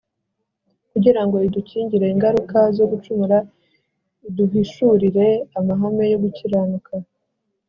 kugira 0.91 1.21
ngo 1.25 1.35
idukingire 1.47 2.05
ingaruka 2.15 2.57
zo 2.77 2.85
gucumura, 2.91 3.37
iduhishurira 4.27 5.25
amahame 5.59 6.03
yo 6.11 6.17
gukiranuka 6.23 6.93